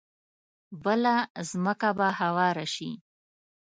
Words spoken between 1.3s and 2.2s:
ځمکه به